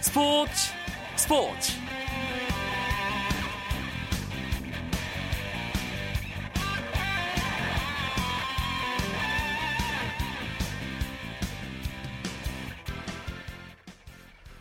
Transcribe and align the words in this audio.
스포츠 0.00 0.72
스포츠. 1.16 1.72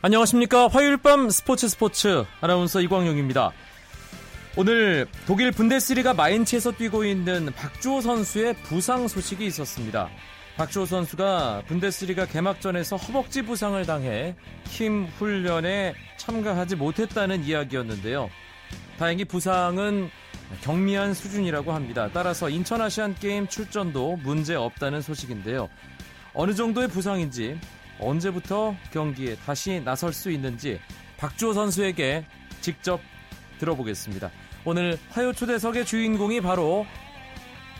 안녕하십니까. 0.01 0.67
화요일 0.67 0.97
밤 0.97 1.29
스포츠 1.29 1.67
스포츠. 1.67 2.25
아나운서 2.41 2.81
이광용입니다. 2.81 3.51
오늘 4.57 5.07
독일 5.25 5.51
분데스리가 5.51 6.13
마인츠에서 6.13 6.71
뛰고 6.73 7.05
있는 7.05 7.45
박주호 7.53 8.01
선수의 8.01 8.55
부상 8.63 9.07
소식이 9.07 9.45
있었습니다 9.45 10.09
박주호 10.59 10.85
선수가 10.85 11.63
분데스리가 11.67 12.25
개막전에서 12.25 12.97
허벅지 12.97 13.43
부상을 13.43 13.85
당해 13.85 14.35
팀 14.65 15.05
훈련에 15.05 15.93
참가하지 16.17 16.75
못했다는 16.75 17.45
이야기였는데요. 17.45 18.29
다행히 18.97 19.23
부상은 19.23 20.09
경미한 20.59 21.13
수준이라고 21.13 21.71
합니다. 21.71 22.09
따라서 22.13 22.49
인천 22.49 22.81
아시안 22.81 23.15
게임 23.15 23.47
출전도 23.47 24.17
문제 24.17 24.53
없다는 24.53 25.01
소식인데요. 25.01 25.69
어느 26.33 26.53
정도의 26.53 26.89
부상인지 26.89 27.57
언제부터 27.97 28.75
경기에 28.91 29.37
다시 29.37 29.81
나설 29.85 30.11
수 30.11 30.29
있는지 30.29 30.81
박주호 31.15 31.53
선수에게 31.53 32.25
직접 32.59 32.99
들어보겠습니다. 33.59 34.29
오늘 34.65 34.99
화요 35.11 35.31
초대석의 35.31 35.85
주인공이 35.85 36.41
바로 36.41 36.85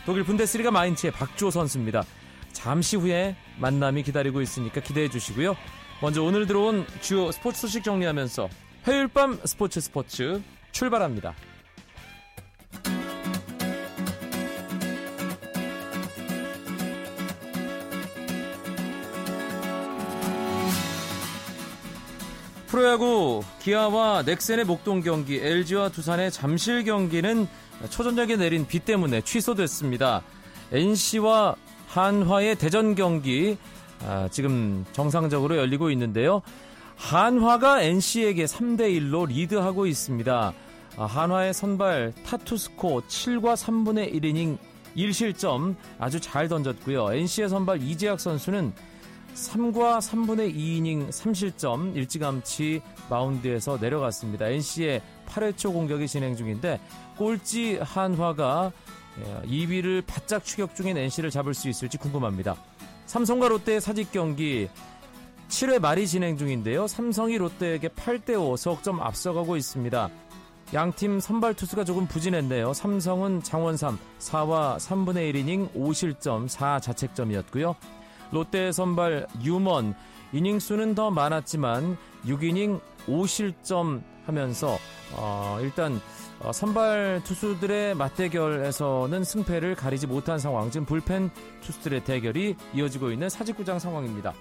독일 0.06 0.24
분데스리가 0.24 0.70
마인츠의 0.70 1.12
박주호 1.12 1.50
선수입니다. 1.50 2.04
잠시 2.52 2.96
후에 2.96 3.36
만남이 3.58 4.02
기다리고 4.02 4.40
있으니까 4.40 4.80
기대해 4.80 5.08
주시고요. 5.08 5.56
먼저 6.02 6.22
오늘 6.22 6.46
들어온 6.46 6.86
주요 7.00 7.30
스포츠 7.30 7.60
소식 7.60 7.84
정리하면서 7.84 8.48
화요일 8.82 9.08
밤 9.08 9.38
스포츠 9.44 9.80
스포츠 9.80 10.42
출발합니다. 10.72 11.34
프로야구 22.70 23.42
기아와 23.58 24.22
넥센의 24.22 24.64
목동 24.64 25.00
경기, 25.00 25.40
LG와 25.40 25.88
두산의 25.88 26.30
잠실 26.30 26.84
경기는 26.84 27.48
초저녁에 27.90 28.36
내린 28.36 28.64
비 28.66 28.78
때문에 28.78 29.22
취소됐습니다. 29.22 30.22
NC와 30.70 31.56
한화의 31.90 32.54
대전 32.54 32.94
경기 32.94 33.58
아, 34.06 34.28
지금 34.30 34.84
정상적으로 34.92 35.56
열리고 35.56 35.90
있는데요. 35.90 36.40
한화가 36.96 37.82
NC에게 37.82 38.44
3대 38.44 38.80
1로 38.96 39.26
리드하고 39.26 39.86
있습니다. 39.86 40.52
아, 40.96 41.04
한화의 41.04 41.52
선발 41.52 42.12
타투스코 42.24 43.02
7과 43.02 43.54
3분의 43.54 44.14
1이닝 44.14 44.58
1실점 44.96 45.74
아주 45.98 46.20
잘 46.20 46.48
던졌고요. 46.48 47.12
NC의 47.12 47.48
선발 47.48 47.82
이재학 47.82 48.20
선수는 48.20 48.72
3과 49.34 49.98
3분의 49.98 50.54
2이닝 50.54 51.08
3실점 51.08 51.96
일찌감치 51.96 52.82
마운드에서 53.08 53.78
내려갔습니다. 53.80 54.48
NC의 54.48 55.02
8회 55.26 55.56
초 55.56 55.72
공격이 55.72 56.06
진행 56.06 56.36
중인데 56.36 56.80
꼴찌 57.16 57.78
한화가 57.82 58.72
2위를 59.46 59.96
예, 59.96 60.00
바짝 60.06 60.44
추격 60.44 60.74
중인 60.74 60.96
NC를 60.96 61.30
잡을 61.30 61.54
수 61.54 61.68
있을지 61.68 61.98
궁금합니다. 61.98 62.56
삼성과 63.06 63.48
롯데의 63.48 63.80
사직 63.80 64.12
경기 64.12 64.68
7회 65.48 65.80
말이 65.80 66.06
진행 66.06 66.36
중인데요. 66.36 66.86
삼성이 66.86 67.36
롯데에게 67.38 67.88
8대 67.88 68.40
5 68.40 68.56
석점 68.56 69.00
앞서가고 69.00 69.56
있습니다. 69.56 70.08
양팀 70.72 71.18
선발 71.18 71.54
투수가 71.54 71.82
조금 71.84 72.06
부진했네요. 72.06 72.72
삼성은 72.72 73.42
장원삼 73.42 73.98
4와 74.20 74.76
3분의 74.76 75.34
1이닝 75.34 75.74
5실점 75.74 76.48
4자책점이었고요. 76.48 77.74
롯데 78.30 78.70
선발 78.70 79.26
유먼 79.42 79.94
이닝 80.32 80.60
수는 80.60 80.94
더 80.94 81.10
많았지만 81.10 81.96
6이닝 82.24 82.80
5실점 83.06 84.02
하면서 84.26 84.78
어, 85.14 85.58
일단 85.60 86.00
어, 86.42 86.52
선발 86.52 87.20
투수들의 87.24 87.94
맞대결에서는 87.96 89.24
승패를 89.24 89.74
가리지 89.74 90.06
못한 90.06 90.38
상황, 90.38 90.70
지금 90.70 90.86
불펜 90.86 91.30
투수들의 91.60 92.04
대결이 92.04 92.56
이어지고 92.74 93.10
있는 93.10 93.28
사직구장 93.28 93.78
상황입니다. 93.78 94.32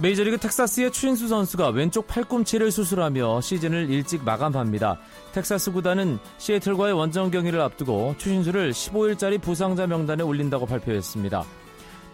메이저리그 0.00 0.38
텍사스의 0.38 0.92
추인수 0.92 1.26
선수가 1.26 1.70
왼쪽 1.70 2.06
팔꿈치를 2.06 2.70
수술하며 2.70 3.40
시즌을 3.40 3.90
일찍 3.90 4.22
마감합니다. 4.22 5.00
텍사스 5.32 5.72
구단은 5.72 6.20
시애틀과의 6.38 6.94
원정 6.94 7.32
경기를 7.32 7.60
앞두고 7.60 8.14
추신수를 8.16 8.70
15일짜리 8.70 9.42
부상자 9.42 9.88
명단에 9.88 10.22
올린다고 10.22 10.66
발표했습니다. 10.66 11.44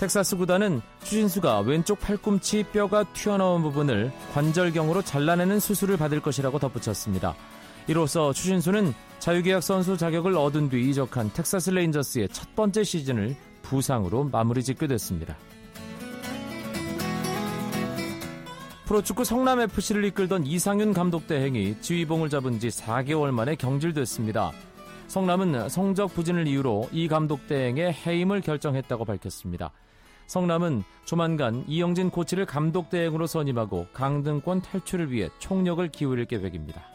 텍사스 0.04 0.36
구단은 0.36 0.82
추신수가 1.02 1.60
왼쪽 1.60 1.98
팔꿈치 1.98 2.62
뼈가 2.62 3.04
튀어나온 3.14 3.62
부분을 3.62 4.12
관절경으로 4.34 5.00
잘라내는 5.00 5.58
수술을 5.60 5.96
받을 5.96 6.20
것이라고 6.20 6.58
덧붙였습니다. 6.58 7.34
이로써 7.86 8.34
추신수는 8.34 8.92
자유계약 9.18 9.62
선수 9.62 9.96
자격을 9.96 10.36
얻은 10.36 10.68
뒤 10.68 10.90
이적한 10.90 11.32
텍사스 11.32 11.70
레인저스의 11.70 12.28
첫 12.28 12.54
번째 12.54 12.84
시즌을 12.84 13.34
부상으로 13.62 14.24
마무리 14.24 14.62
짓게 14.62 14.88
됐습니다. 14.88 15.38
프로축구 18.84 19.24
성남FC를 19.24 20.04
이끌던 20.04 20.44
이상윤 20.44 20.92
감독 20.92 21.26
대행이 21.26 21.80
지휘봉을 21.80 22.28
잡은 22.28 22.60
지 22.60 22.68
4개월 22.68 23.30
만에 23.30 23.54
경질됐습니다. 23.54 24.52
성남은 25.06 25.70
성적 25.70 26.12
부진을 26.12 26.46
이유로 26.46 26.90
이 26.92 27.08
감독 27.08 27.46
대행의 27.46 27.94
해임을 27.94 28.42
결정했다고 28.42 29.06
밝혔습니다. 29.06 29.72
성남은 30.26 30.84
조만간 31.04 31.64
이영진 31.66 32.10
코치를 32.10 32.46
감독 32.46 32.88
대행으로 32.90 33.26
선임하고 33.26 33.88
강등권 33.92 34.62
탈출을 34.62 35.12
위해 35.12 35.28
총력을 35.38 35.86
기울일 35.88 36.24
계획입니다. 36.24 36.93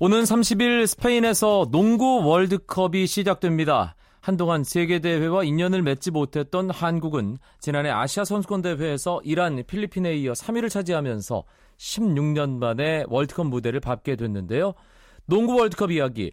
오는 0.00 0.22
30일 0.22 0.86
스페인에서 0.86 1.70
농구 1.72 2.24
월드컵이 2.24 3.08
시작됩니다. 3.08 3.96
한동안 4.20 4.62
세계대회와 4.62 5.42
인연을 5.42 5.82
맺지 5.82 6.12
못했던 6.12 6.70
한국은 6.70 7.38
지난해 7.58 7.90
아시아 7.90 8.24
선수권 8.24 8.62
대회에서 8.62 9.20
이란, 9.24 9.60
필리핀에 9.66 10.14
이어 10.18 10.34
3위를 10.34 10.70
차지하면서 10.70 11.42
16년 11.78 12.58
만에 12.58 13.06
월드컵 13.08 13.48
무대를 13.48 13.80
밟게 13.80 14.14
됐는데요. 14.14 14.74
농구 15.26 15.56
월드컵 15.56 15.90
이야기 15.90 16.30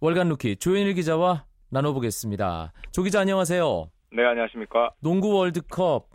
월간 0.00 0.28
루키 0.30 0.56
조현일 0.56 0.94
기자와 0.94 1.44
나눠보겠습니다. 1.68 2.72
조 2.90 3.04
기자 3.04 3.20
안녕하세요. 3.20 3.90
네 4.10 4.24
안녕하십니까. 4.24 4.90
농구 4.98 5.32
월드컵 5.34 6.08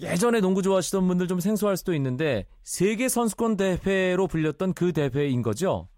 예전에 0.00 0.40
농구 0.40 0.62
좋아하시던 0.62 1.06
분들 1.06 1.28
좀 1.28 1.38
생소할 1.38 1.76
수도 1.76 1.92
있는데 1.92 2.46
세계 2.62 3.10
선수권 3.10 3.58
대회로 3.58 4.26
불렸던 4.26 4.72
그 4.72 4.94
대회인 4.94 5.42
거죠? 5.42 5.88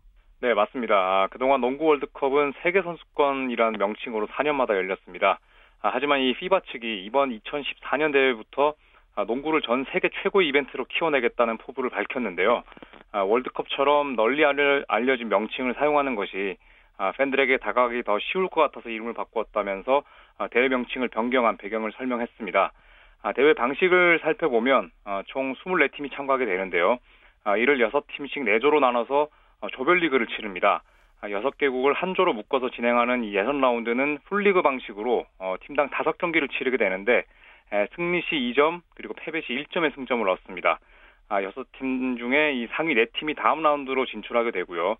네, 0.40 0.54
맞습니다. 0.54 0.94
아, 0.94 1.26
그동안 1.32 1.60
농구 1.60 1.86
월드컵은 1.86 2.52
세계 2.62 2.80
선수권이라는 2.80 3.76
명칭으로 3.76 4.28
4년마다 4.28 4.76
열렸습니다. 4.76 5.40
아, 5.82 5.90
하지만 5.92 6.20
이 6.20 6.32
피바 6.34 6.60
측이 6.70 7.04
이번 7.06 7.36
2014년 7.36 8.12
대회부터 8.12 8.74
아, 9.16 9.24
농구를 9.24 9.62
전 9.62 9.84
세계 9.90 10.08
최고 10.22 10.40
이벤트로 10.40 10.84
키워내겠다는 10.84 11.58
포부를 11.58 11.90
밝혔는데요. 11.90 12.62
아, 13.10 13.22
월드컵처럼 13.22 14.14
널리 14.14 14.44
알려진 14.86 15.28
명칭을 15.28 15.74
사용하는 15.74 16.14
것이 16.14 16.56
아, 16.98 17.10
팬들에게 17.10 17.56
다가가기 17.56 18.04
더 18.04 18.20
쉬울 18.20 18.48
것 18.48 18.60
같아서 18.60 18.90
이름을 18.90 19.14
바꾸었다면서 19.14 20.04
아, 20.38 20.46
대회 20.46 20.68
명칭을 20.68 21.08
변경한 21.08 21.56
배경을 21.56 21.90
설명했습니다. 21.96 22.72
아, 23.22 23.32
대회 23.32 23.54
방식을 23.54 24.20
살펴보면 24.22 24.92
아, 25.04 25.24
총 25.26 25.54
24팀이 25.54 26.12
참가하게 26.14 26.46
되는데요. 26.46 26.98
아, 27.42 27.56
이를 27.56 27.78
6팀씩 27.78 28.44
4조로 28.44 28.78
나눠서 28.78 29.22
어, 29.22 29.28
조별리그를 29.72 30.26
치릅니다. 30.28 30.82
6개국을 31.22 31.96
아, 31.96 32.00
한 32.00 32.14
조로 32.14 32.32
묶어서 32.32 32.70
진행하는 32.70 33.24
이 33.24 33.34
예선 33.34 33.60
라운드는 33.60 34.18
풀리그 34.24 34.62
방식으로 34.62 35.26
어, 35.38 35.56
팀당 35.66 35.90
5경기를 35.90 36.50
치르게 36.50 36.76
되는데 36.76 37.24
승리 37.96 38.22
시 38.22 38.34
2점 38.34 38.82
그리고 38.94 39.14
패배 39.14 39.40
시 39.42 39.48
1점의 39.48 39.94
승점을 39.94 40.26
얻습니다. 40.28 40.78
아, 41.28 41.42
6팀 41.42 42.18
중에 42.18 42.54
이 42.54 42.68
상위 42.72 42.94
4팀이 42.94 43.36
다음 43.36 43.62
라운드로 43.62 44.06
진출하게 44.06 44.52
되고요. 44.52 44.96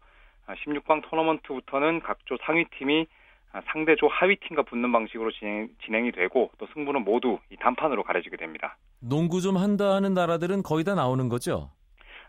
16강 0.49 0.99
아, 0.99 1.09
토너먼트부터는 1.09 2.01
각조 2.01 2.37
상위 2.43 2.65
팀이 2.79 3.07
아, 3.53 3.63
상대조 3.73 4.09
하위 4.09 4.37
팀과 4.37 4.63
붙는 4.63 4.93
방식으로 4.93 5.31
진행, 5.33 5.69
진행이 5.85 6.13
되고 6.13 6.51
또 6.59 6.67
승부는 6.75 7.05
모두 7.05 7.39
이 7.51 7.57
단판으로 7.57 8.03
가려지게 8.03 8.37
됩니다. 8.37 8.77
농구 9.01 9.41
좀 9.41 9.57
한다 9.57 9.95
하는 9.95 10.13
나라들은 10.13 10.63
거의 10.63 10.85
다 10.85 10.95
나오는 10.95 11.29
거죠? 11.29 11.71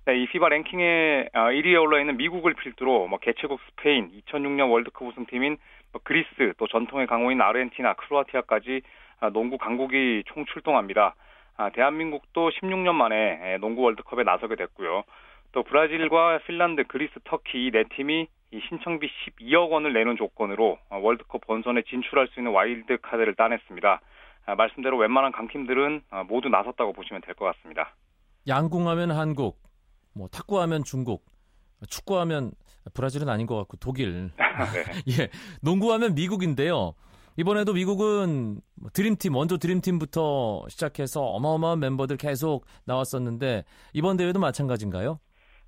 네, 0.09 0.23
이 0.23 0.25
FIBA 0.25 0.49
랭킹에 0.49 1.29
1위에 1.35 1.77
아, 1.77 1.81
올라 1.81 1.99
있는 1.99 2.17
미국을 2.17 2.55
필두로 2.55 3.05
뭐 3.07 3.19
개최국 3.19 3.59
스페인, 3.69 4.09
2006년 4.09 4.71
월드컵 4.71 5.07
우승팀인 5.07 5.57
뭐 5.91 6.01
그리스, 6.03 6.53
또 6.57 6.65
전통의 6.65 7.05
강호인 7.05 7.39
아르헨티나, 7.39 7.93
크로아티아까지 7.93 8.81
농구 9.33 9.59
강국이 9.59 10.23
총 10.25 10.45
출동합니다. 10.45 11.13
대한민국도 11.73 12.49
16년 12.49 12.93
만에 12.95 13.59
농구 13.61 13.83
월드컵에 13.83 14.23
나서게 14.23 14.55
됐고요. 14.55 15.03
또 15.51 15.61
브라질과 15.61 16.39
핀란드, 16.47 16.85
그리스, 16.87 17.13
터키 17.23 17.67
이 17.67 17.71
네 17.71 17.83
팀이 17.95 18.25
이 18.51 18.59
신청비 18.67 19.07
12억 19.07 19.69
원을 19.69 19.93
내는 19.93 20.17
조건으로 20.17 20.79
어, 20.89 20.97
월드컵 20.97 21.41
본선에 21.45 21.83
진출할 21.83 22.29
수 22.29 22.39
있는 22.39 22.51
와일드 22.51 22.97
카드를 23.01 23.35
따냈습니다. 23.35 24.01
아, 24.47 24.55
말씀대로 24.55 24.97
웬만한 24.97 25.31
강팀들은 25.33 26.01
어, 26.09 26.23
모두 26.27 26.49
나섰다고 26.49 26.93
보시면 26.93 27.21
될 27.21 27.35
것 27.35 27.45
같습니다. 27.45 27.93
양궁하면 28.47 29.11
한국, 29.11 29.68
뭐 30.13 30.27
탁구하면 30.27 30.83
중국, 30.83 31.25
축구하면 31.89 32.51
브라질은 32.93 33.29
아닌 33.29 33.45
것 33.45 33.55
같고 33.57 33.77
독일. 33.77 34.31
네. 34.37 34.43
예, 35.21 35.29
농구하면 35.61 36.15
미국인데요. 36.15 36.93
이번에도 37.37 37.73
미국은 37.73 38.59
뭐 38.75 38.89
드림팀, 38.93 39.35
원조 39.35 39.57
드림팀부터 39.57 40.65
시작해서 40.67 41.21
어마어마한 41.21 41.79
멤버들 41.79 42.17
계속 42.17 42.65
나왔었는데 42.85 43.63
이번 43.93 44.17
대회도 44.17 44.39
마찬가지인가요? 44.39 45.19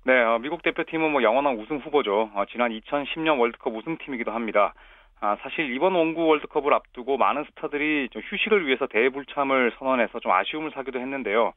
네, 0.04 0.12
어, 0.20 0.38
미국 0.38 0.62
대표팀은 0.62 1.12
뭐 1.12 1.22
영원한 1.22 1.58
우승 1.58 1.78
후보죠. 1.78 2.30
어, 2.34 2.44
지난 2.50 2.72
2010년 2.72 3.38
월드컵 3.38 3.74
우승팀이기도 3.74 4.32
합니다. 4.32 4.74
아, 5.20 5.36
사실 5.40 5.72
이번 5.72 5.94
농구 5.94 6.26
월드컵을 6.26 6.74
앞두고 6.74 7.16
많은 7.16 7.44
스타들이 7.44 8.08
좀 8.10 8.20
휴식을 8.22 8.66
위해서 8.66 8.88
대불참을 8.88 9.72
선언해서 9.78 10.18
좀 10.18 10.32
아쉬움을 10.32 10.72
사기도 10.74 10.98
했는데요. 10.98 11.52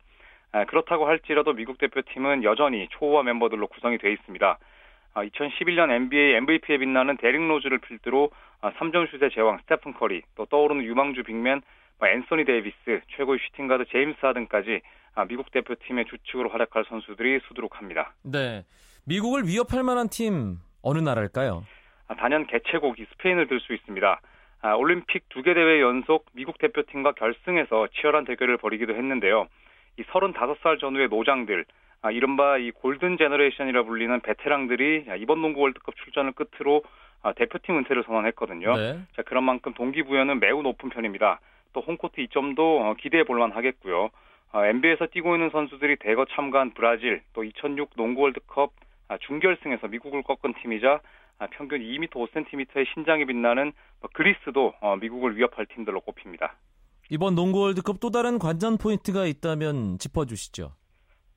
아, 0.55 0.63
그렇다고 0.63 1.05
할지라도 1.05 1.51
미국 1.51 1.77
대표팀은 1.79 2.45
여전히 2.45 2.87
초호화 2.91 3.23
멤버들로 3.23 3.67
구성이 3.67 3.97
돼 3.97 4.13
있습니다. 4.13 4.57
아, 5.13 5.21
2011년 5.25 5.91
NBA 5.91 6.35
MVP에 6.35 6.77
빛나는 6.77 7.17
데릭 7.17 7.45
로즈를 7.45 7.79
필두로 7.79 8.31
아, 8.61 8.71
3점 8.71 9.11
슛의 9.11 9.31
제왕 9.31 9.57
스테픈 9.63 9.93
커리, 9.95 10.21
또 10.35 10.45
떠오르는 10.45 10.85
유망주 10.85 11.23
big 11.23 11.42
man 11.42 11.61
뭐 11.99 12.07
앤소니 12.07 12.45
데이비스, 12.45 13.01
최고의 13.17 13.39
슈팅 13.45 13.67
가드 13.67 13.83
제임스 13.91 14.17
하든까지 14.21 14.79
아, 15.15 15.25
미국 15.25 15.51
대표팀의 15.51 16.05
주축으로 16.05 16.47
활약할 16.47 16.85
선수들이 16.87 17.41
수두룩합니다. 17.49 18.13
네. 18.23 18.63
미국을 19.05 19.45
위협할 19.45 19.83
만한 19.83 20.07
팀 20.07 20.59
어느 20.81 20.99
나라일까요? 20.99 21.65
아, 22.07 22.15
단연 22.15 22.47
개최국인 22.47 23.05
스페인을 23.11 23.47
들 23.47 23.59
수 23.59 23.73
있습니다. 23.73 24.21
아, 24.61 24.73
올림픽 24.75 25.27
두 25.27 25.43
개 25.43 25.53
대회 25.53 25.81
연속 25.81 26.25
미국 26.31 26.57
대표팀과 26.59 27.11
결승에서 27.11 27.87
치열한 27.93 28.23
대결을 28.23 28.55
벌이기도 28.57 28.95
했는데요. 28.95 29.47
이 29.97 30.03
35살 30.03 30.79
전후의 30.79 31.09
노장들, 31.09 31.65
아, 32.01 32.11
이른바 32.11 32.57
이 32.57 32.71
golden 32.71 33.17
generation이라 33.17 33.83
불리는 33.83 34.19
베테랑들이 34.21 35.05
이번 35.19 35.41
농구 35.41 35.61
월드컵 35.61 35.95
출전을 35.95 36.33
끝으로 36.33 36.83
아, 37.23 37.33
대표팀 37.33 37.77
은퇴를 37.77 38.03
선언했거든요. 38.03 38.75
네. 38.75 38.99
자, 39.15 39.23
그런 39.23 39.43
만큼 39.43 39.73
동기부여는 39.73 40.39
매우 40.39 40.61
높은 40.61 40.89
편입니다. 40.89 41.39
또 41.73 41.81
홈코트 41.81 42.21
이점도 42.21 42.81
어, 42.81 42.93
기대해 42.99 43.23
볼 43.23 43.39
만 43.39 43.51
하겠고요. 43.51 44.09
NBA에서 44.53 45.05
어, 45.05 45.07
뛰고 45.11 45.35
있는 45.35 45.49
선수들이 45.49 45.97
대거 45.97 46.25
참가한 46.31 46.71
브라질, 46.73 47.21
또 47.33 47.43
2006 47.43 47.91
농구 47.97 48.21
월드컵 48.21 48.71
아, 49.07 49.17
준결승에서 49.17 49.87
미국을 49.87 50.23
꺾은 50.23 50.53
팀이자 50.61 51.01
아, 51.39 51.47
평균 51.47 51.81
2m 51.81 52.09
5cm의 52.11 52.85
신장이 52.93 53.25
빛나는 53.25 53.73
뭐 53.99 54.09
그리스도 54.13 54.73
어, 54.79 54.95
미국을 54.95 55.35
위협할 55.35 55.65
팀들로 55.65 55.99
꼽힙니다. 56.01 56.53
이번 57.09 57.35
농구 57.35 57.59
월드컵 57.61 57.99
또 57.99 58.09
다른 58.09 58.39
관전 58.39 58.77
포인트가 58.77 59.25
있다면 59.25 59.97
짚어주시죠. 59.99 60.71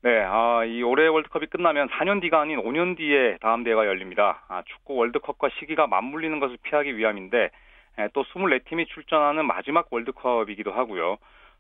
네, 0.03 0.23
아, 0.23 0.65
이 0.65 0.83
올해 0.83 1.09
월드컵이 1.09 1.47
끝나면 1.47 1.89
4년 1.89 2.21
뒤가 2.21 2.41
아닌 2.41 2.61
5년 2.61 2.97
뒤에 2.97 3.37
다음 3.41 3.65
대회가 3.65 3.87
열립니다. 3.87 4.45
아, 4.49 4.63
축구 4.65 4.95
월드컵과 4.95 5.49
시기가 5.59 5.87
맞물리는 5.87 6.39
것을 6.41 6.57
피하기 6.63 6.97
위함인데 6.97 7.51
에, 7.99 8.09
또 8.13 8.23
24팀이 8.25 8.87
출전하는 8.89 9.45
마지막 9.47 9.89
월드컵이기도 9.91 10.73
하고요. 10.73 11.19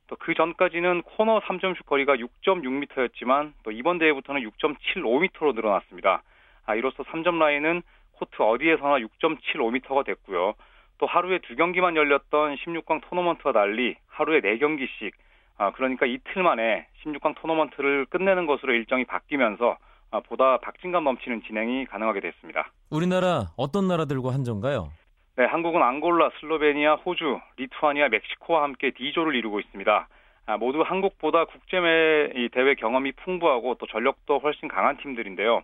또 0.08 0.16
그 0.16 0.34
전까지는 0.34 1.02
코너 1.02 1.40
3점슛 1.40 1.84
거리가 1.86 2.16
6.6m였지만 2.16 3.52
또 3.62 3.70
이번 3.70 3.98
대회부터는 3.98 4.42
6.75m로 4.42 5.54
늘어났습니다. 5.54 6.22
아, 6.64 6.74
이로써 6.74 7.02
3점 7.04 7.38
라인은 7.38 7.82
코트 8.12 8.42
어디에서나 8.42 8.98
6.75m가 8.98 10.04
됐고요. 10.04 10.54
또 10.98 11.06
하루에 11.06 11.38
두 11.38 11.56
경기만 11.56 11.96
열렸던 11.96 12.56
16강 12.56 13.00
토너먼트와 13.08 13.52
달리 13.52 13.96
하루에 14.08 14.40
4경기씩 14.40 15.12
아, 15.56 15.72
그러니까 15.72 16.06
이틀 16.06 16.42
만에 16.42 16.86
16강 17.04 17.34
토너먼트를 17.36 18.06
끝내는 18.06 18.46
것으로 18.46 18.72
일정이 18.74 19.04
바뀌면서 19.04 19.76
아, 20.10 20.20
보다 20.20 20.58
박진감 20.58 21.04
넘치는 21.04 21.42
진행이 21.42 21.86
가능하게 21.86 22.20
됐습니다. 22.20 22.70
우리나라 22.90 23.48
어떤 23.56 23.88
나라들과 23.88 24.32
한정가요? 24.32 24.90
네, 25.36 25.44
한국은 25.44 25.82
앙골라, 25.82 26.30
슬로베니아, 26.40 26.96
호주, 26.96 27.38
리투아니아, 27.58 28.08
멕시코와 28.08 28.64
함께 28.64 28.90
D조를 28.90 29.36
이루고 29.36 29.60
있습니다. 29.60 30.08
아, 30.46 30.56
모두 30.56 30.80
한국보다 30.80 31.44
국제매 31.44 32.48
대회 32.52 32.74
경험이 32.74 33.12
풍부하고 33.12 33.76
또 33.76 33.86
전력도 33.86 34.38
훨씬 34.38 34.66
강한 34.66 34.96
팀들인데요. 34.96 35.62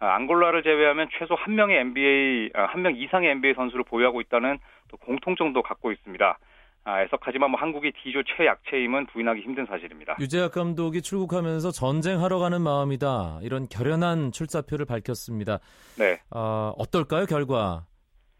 아, 0.00 0.14
앙골라를 0.14 0.62
제외하면 0.62 1.08
최소 1.18 1.34
한 1.34 1.54
명의 1.54 1.78
NBA, 1.78 2.50
아, 2.54 2.66
한명 2.66 2.94
이상의 2.94 3.30
NBA 3.32 3.54
선수를 3.54 3.84
보유하고 3.84 4.20
있다는 4.20 4.58
또 4.88 4.96
공통점도 4.98 5.62
갖고 5.62 5.90
있습니다. 5.92 6.38
아, 6.84 7.02
애석하지만 7.02 7.50
뭐 7.50 7.60
한국이 7.60 7.92
D조 7.92 8.22
최약체임은 8.22 9.06
부인하기 9.06 9.42
힘든 9.42 9.66
사실입니다. 9.66 10.16
유재학 10.20 10.52
감독이 10.52 11.02
출국하면서 11.02 11.70
전쟁하러 11.72 12.38
가는 12.38 12.62
마음이다. 12.62 13.40
이런 13.42 13.68
결연한 13.68 14.32
출사표를 14.32 14.86
밝혔습니다. 14.86 15.58
네. 15.98 16.18
어, 16.30 16.72
어떨까요, 16.78 17.26
결과? 17.26 17.84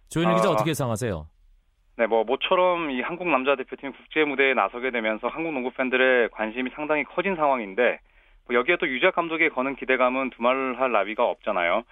조현일 0.08 0.36
기자 0.36 0.48
아, 0.48 0.52
어떻게 0.52 0.70
예상하세요? 0.70 1.26
네, 1.98 2.06
뭐 2.06 2.24
모처럼 2.24 2.92
이 2.92 3.00
한국 3.00 3.28
남자 3.28 3.56
대표팀 3.56 3.92
국제 3.92 4.24
무대에 4.24 4.54
나서게 4.54 4.92
되면서 4.92 5.26
한국 5.26 5.52
농구 5.52 5.72
팬들의 5.72 6.30
관심이 6.30 6.70
상당히 6.74 7.02
커진 7.02 7.34
상황인데 7.34 7.82
뭐 7.82 7.98
여기에 8.50 8.76
또 8.76 8.88
유작 8.88 9.14
감독의 9.14 9.50
거는 9.50 9.76
기대감은 9.76 10.30
두말할 10.30 10.90
나위가 10.92 11.24
없잖아요. 11.24 11.84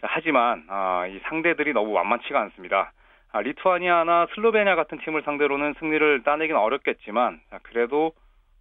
자, 0.00 0.06
하지만 0.10 0.64
아, 0.68 1.06
이 1.06 1.18
상대들이 1.28 1.72
너무 1.72 1.92
완만치가 1.92 2.40
않습니다. 2.42 2.92
아, 3.32 3.40
리투아니아나 3.40 4.28
슬로베니아 4.34 4.76
같은 4.76 4.98
팀을 4.98 5.22
상대로는 5.24 5.74
승리를 5.78 6.22
따내긴 6.22 6.56
어렵겠지만 6.56 7.40
아, 7.50 7.58
그래도 7.62 8.12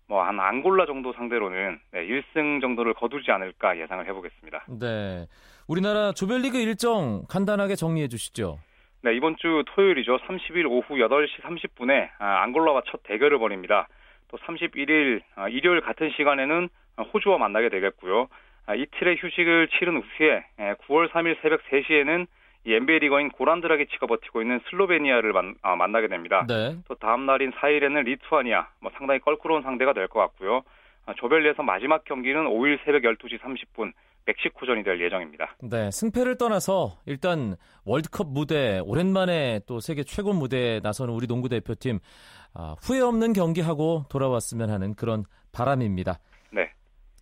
뭐 0.07 0.23
한 0.23 0.39
앙골라 0.39 0.85
정도 0.85 1.13
상대로는 1.13 1.79
네, 1.91 2.07
1승 2.07 2.61
정도를 2.61 2.93
거두지 2.93 3.31
않을까 3.31 3.77
예상을 3.79 4.05
해보겠습니다. 4.07 4.65
네, 4.79 5.25
우리나라 5.67 6.11
조별리그 6.11 6.57
일정 6.59 7.23
간단하게 7.27 7.75
정리해 7.75 8.07
주시죠. 8.07 8.59
네, 9.01 9.15
이번 9.15 9.35
주 9.37 9.63
토요일이죠. 9.67 10.17
30일 10.17 10.65
오후 10.69 10.95
8시 10.95 11.41
30분에 11.41 12.09
아, 12.19 12.43
앙골라와 12.43 12.83
첫 12.87 13.01
대결을 13.03 13.39
벌입니다. 13.39 13.87
또 14.29 14.37
31일 14.37 15.21
아, 15.35 15.47
일요일 15.49 15.81
같은 15.81 16.09
시간에는 16.15 16.69
호주와 17.13 17.37
만나게 17.37 17.69
되겠고요. 17.69 18.27
아, 18.67 18.75
이틀의 18.75 19.17
휴식을 19.19 19.67
치른 19.77 20.01
후에 20.01 20.43
9월 20.87 21.09
3일 21.09 21.41
새벽 21.41 21.61
3시에는 21.69 22.25
이 22.67 22.73
NBA 22.73 22.99
리거인 22.99 23.29
고란드라기치가 23.29 24.07
버티고 24.07 24.41
있는 24.41 24.59
슬로베니아를 24.69 25.33
만, 25.33 25.53
아, 25.61 25.75
나게 25.75 26.07
됩니다. 26.07 26.45
네. 26.47 26.75
또 26.87 26.95
다음 26.95 27.27
날인 27.27 27.51
4일에는 27.51 28.03
리투아니아, 28.05 28.67
뭐 28.81 28.91
상당히 28.97 29.19
껄끄러운 29.19 29.61
상대가 29.61 29.93
될 29.93 30.07
것 30.07 30.19
같고요. 30.19 30.63
아, 31.05 31.13
조별리그에서 31.13 31.61
마지막 31.61 32.03
경기는 32.05 32.45
5일 32.45 32.79
새벽 32.83 33.03
12시 33.03 33.37
30분 33.39 33.91
멕시코전이 34.25 34.83
될 34.83 35.01
예정입니다. 35.01 35.55
네, 35.61 35.91
승패를 35.91 36.37
떠나서 36.37 36.97
일단 37.05 37.55
월드컵 37.85 38.27
무대 38.27 38.79
오랜만에 38.79 39.61
또 39.67 39.79
세계 39.79 40.03
최고 40.03 40.33
무대에 40.33 40.79
나서는 40.81 41.13
우리 41.13 41.27
농구 41.27 41.49
대표팀 41.49 41.99
아, 42.53 42.75
후회 42.81 43.01
없는 43.01 43.33
경기하고 43.33 44.05
돌아왔으면 44.09 44.69
하는 44.69 44.95
그런 44.95 45.25
바람입니다. 45.51 46.19
네. 46.51 46.71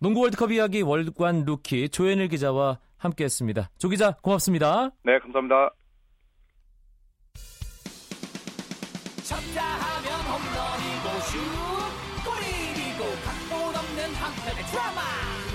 농구 0.00 0.20
월드컵 0.20 0.52
이야기 0.52 0.82
월간 0.82 1.44
루키 1.44 1.88
조현일 1.90 2.28
기자와 2.28 2.78
함께했습니다. 2.96 3.70
조 3.78 3.88
기자 3.88 4.12
고맙습니다. 4.22 4.90
네, 5.02 5.18
감사합니다. 5.18 5.70
쳤다 9.24 9.62
하면 9.62 10.20
홈런이고 10.26 11.20
슛 11.20 11.83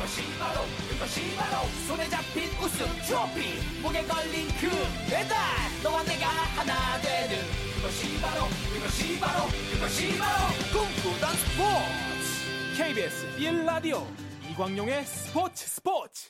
그것이 0.10 0.40
바로 0.40 0.62
그것이 0.90 1.36
바로. 1.36 1.68
손에 1.88 2.10
잡힌 2.10 2.50
우승 2.60 2.88
트로피 3.06 3.82
목에 3.82 4.04
걸린 4.06 4.48
그 4.60 4.68
배달. 5.08 5.38
너와 5.84 6.04
내가 6.04 6.28
하나 6.28 7.00
되는 7.00 7.38
그것이 7.76 8.20
바로 8.20 8.48
그것이 8.74 9.20
바로 9.20 9.46
그것이 9.72 10.18
바로. 10.18 10.48
꿈꾸던 10.74 11.36
스포츠. 11.36 12.78
KBS 12.78 13.38
1라디오 13.38 14.04
이광용의 14.52 15.06
스포츠 15.06 15.68
스포츠. 15.68 16.30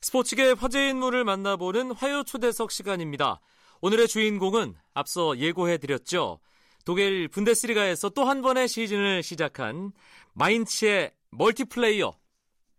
스포츠계 0.00 0.52
화제 0.52 0.88
인물을 0.88 1.24
만나보는 1.24 1.92
화요 1.92 2.22
초대석 2.22 2.70
시간입니다. 2.70 3.40
오늘의 3.80 4.06
주인공은 4.06 4.76
앞서 4.94 5.36
예고해드렸죠. 5.36 6.38
독일 6.84 7.26
분데스리가에서 7.26 8.10
또 8.10 8.24
한 8.24 8.40
번의 8.40 8.68
시즌을 8.68 9.24
시작한 9.24 9.90
마인츠의 10.34 11.10
멀티플레이어 11.30 12.21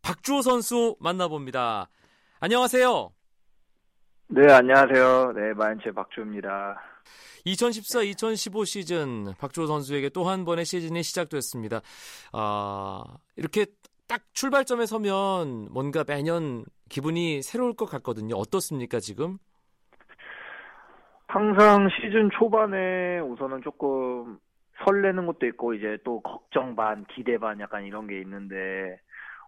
박주호 0.04 0.42
선수 0.42 0.96
만나봅니다. 1.00 1.88
안녕하세요. 2.42 3.10
네, 4.28 4.52
안녕하세요. 4.52 5.32
네, 5.34 5.54
마인츠의 5.54 5.94
박주호입니다. 5.94 6.82
2014-2015 7.46 8.66
시즌 8.66 9.34
박주호 9.40 9.66
선수에게 9.66 10.10
또 10.10 10.24
한 10.24 10.44
번의 10.46 10.66
시즌이 10.66 11.04
시작됐습니다. 11.04 11.82
아, 12.34 13.04
이렇게 13.38 13.66
딱 14.08 14.22
출발점에 14.34 14.86
서면 14.86 15.70
뭔가 15.72 16.04
매년 16.08 16.66
기분이 16.90 17.42
새로울 17.42 17.74
것 17.76 17.86
같거든요. 17.86 18.36
어떻습니까, 18.36 19.00
지금? 19.00 19.38
항상 21.28 21.90
시즌 21.90 22.30
초반에 22.38 23.20
우선은 23.20 23.62
조금 23.64 24.38
설레는 24.86 25.26
것도 25.28 25.46
있고 25.48 25.74
이제 25.74 25.98
또 26.04 26.22
걱정 26.22 26.76
반, 26.76 27.06
기대 27.16 27.38
반 27.38 27.60
약간 27.60 27.86
이런 27.86 28.08
게 28.08 28.20
있는데 28.22 29.00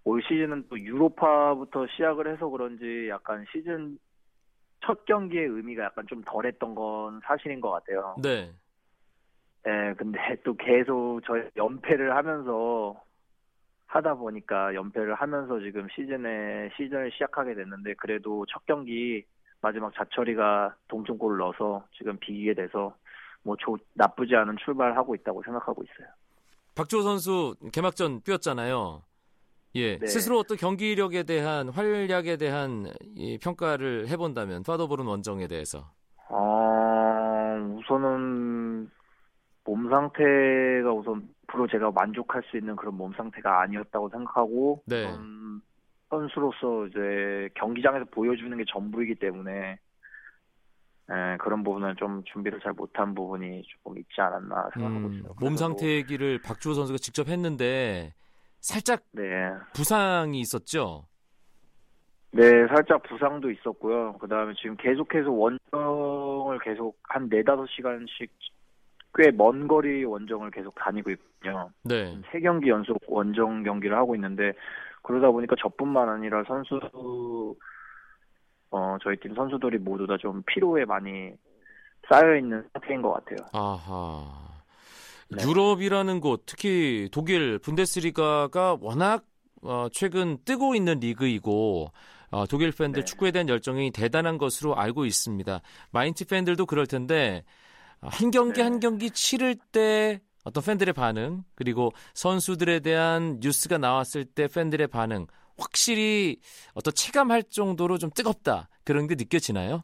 올 0.05 0.21
시즌은 0.21 0.67
또 0.69 0.79
유로파부터 0.79 1.87
시작을 1.87 2.31
해서 2.31 2.47
그런지 2.47 3.09
약간 3.09 3.43
시즌 3.51 3.97
첫 4.85 5.03
경기의 5.05 5.47
의미가 5.47 5.83
약간 5.83 6.05
좀 6.07 6.21
덜했던 6.23 6.75
건 6.75 7.19
사실인 7.25 7.59
것 7.59 7.71
같아요. 7.71 8.15
네. 8.21 8.53
예, 9.67 9.93
근데 9.97 10.19
또 10.43 10.55
계속 10.55 11.21
저희 11.25 11.41
연패를 11.57 12.15
하면서 12.15 13.01
하다 13.87 14.15
보니까 14.15 14.75
연패를 14.75 15.15
하면서 15.15 15.59
지금 15.59 15.87
시즌에 15.89 16.69
시즌을 16.77 17.11
시작하게 17.11 17.55
됐는데 17.55 17.95
그래도 17.95 18.45
첫 18.47 18.63
경기 18.67 19.25
마지막 19.61 19.91
자철이가 19.95 20.75
동점골을 20.87 21.37
넣어서 21.39 21.83
지금 21.97 22.17
비기게 22.19 22.53
돼서 22.53 22.95
뭐 23.41 23.55
조, 23.57 23.75
나쁘지 23.93 24.35
않은 24.35 24.57
출발하고 24.63 25.15
있다고 25.15 25.41
생각하고 25.43 25.83
있어요. 25.83 26.07
박주호 26.75 27.01
선수 27.01 27.55
개막전 27.71 28.21
뛰었잖아요. 28.21 29.01
예, 29.75 29.97
네. 29.97 30.07
스스로 30.07 30.39
어떤 30.39 30.57
경기력에 30.57 31.23
대한 31.23 31.67
활약에 31.67 32.37
대한 32.37 32.91
이 33.15 33.37
평가를 33.37 34.07
해본다면 34.07 34.63
파도보른 34.63 35.05
원정에 35.05 35.47
대해서 35.47 35.91
어, 36.29 37.75
우선은 37.77 38.89
몸 39.65 39.89
상태가 39.89 40.93
우선 40.93 41.27
프로 41.47 41.67
제가 41.67 41.91
만족할 41.91 42.43
수 42.49 42.57
있는 42.57 42.75
그런 42.77 42.95
몸 42.95 43.13
상태가 43.13 43.61
아니었다고 43.61 44.09
생각하고 44.09 44.81
네. 44.85 45.05
음, 45.13 45.61
선수로서 46.09 46.87
이제 46.87 47.49
경기장에서 47.55 48.05
보여주는 48.11 48.55
게 48.57 48.63
전부이기 48.71 49.15
때문에 49.15 49.77
예, 51.11 51.37
그런 51.39 51.63
부분은 51.63 51.95
좀 51.97 52.23
준비를 52.23 52.59
잘 52.61 52.73
못한 52.73 53.13
부분이 53.13 53.63
조금 53.67 53.97
있지 53.97 54.19
않았나 54.21 54.69
생각하고 54.73 55.07
음, 55.07 55.13
있어요. 55.13 55.33
몸 55.39 55.49
그래서 55.49 55.57
상태 55.57 55.87
얘기를 55.87 56.41
박주호 56.41 56.73
선수가 56.73 56.97
직접 56.97 57.27
했는데 57.27 58.13
살짝 58.65 59.01
뭐, 59.11 59.23
네, 59.23 59.51
부상이 59.75 60.39
있었죠. 60.39 61.05
네, 62.31 62.67
살짝 62.67 63.03
부상도 63.03 63.51
있었고요. 63.51 64.17
그 64.17 64.27
다음에 64.27 64.53
지금 64.59 64.75
계속해서 64.77 65.29
원정을 65.31 66.59
계속 66.59 66.97
한 67.03 67.29
네다섯 67.29 67.67
시간씩 67.69 68.31
꽤 69.13 69.31
먼 69.31 69.67
거리 69.67 70.03
원정을 70.03 70.49
계속 70.51 70.73
다니고 70.75 71.11
있거든요. 71.11 71.69
네. 71.83 72.17
세 72.31 72.39
경기 72.41 72.69
연속 72.69 72.97
원정 73.07 73.63
경기를 73.63 73.95
하고 73.95 74.15
있는데 74.15 74.51
그러다 75.03 75.29
보니까 75.31 75.55
저뿐만 75.61 76.09
아니라 76.09 76.43
선수 76.45 77.55
어 78.71 78.97
저희 79.03 79.15
팀 79.17 79.35
선수들이 79.35 79.77
모두 79.77 80.05
다 80.07 80.17
좀 80.17 80.41
피로에 80.47 80.83
많이 80.85 81.31
쌓여 82.09 82.35
있는 82.35 82.67
상태인 82.73 83.01
것 83.01 83.13
같아요. 83.13 83.37
아하. 83.53 84.54
네. 85.29 85.43
유럽이라는 85.43 86.19
곳, 86.19 86.43
특히 86.45 87.09
독일 87.11 87.59
분데스리가가 87.59 88.77
워낙 88.81 89.25
어, 89.61 89.87
최근 89.91 90.37
뜨고 90.45 90.75
있는 90.75 90.99
리그이고 90.99 91.91
어, 92.31 92.45
독일 92.47 92.71
팬들 92.71 93.01
네. 93.01 93.05
축구에 93.05 93.31
대한 93.31 93.49
열정이 93.49 93.91
대단한 93.91 94.37
것으로 94.37 94.75
알고 94.75 95.05
있습니다. 95.05 95.61
마인츠 95.91 96.25
팬들도 96.25 96.65
그럴 96.65 96.85
텐데 96.85 97.43
어, 98.01 98.09
한 98.11 98.31
경기 98.31 98.59
네. 98.59 98.63
한 98.63 98.79
경기 98.79 99.09
치를 99.09 99.55
때 99.71 100.21
어떤 100.43 100.63
팬들의 100.63 100.93
반응 100.93 101.43
그리고 101.55 101.91
선수들에 102.13 102.81
대한 102.81 103.39
뉴스가 103.41 103.77
나왔을 103.79 104.25
때 104.25 104.47
팬들의 104.47 104.87
반응 104.87 105.25
확실히 105.57 106.37
어떤 106.73 106.93
체감할 106.93 107.43
정도로 107.43 107.97
좀 107.97 108.11
뜨겁다 108.11 108.69
그런 108.83 109.07
게 109.07 109.15
느껴지나요? 109.15 109.83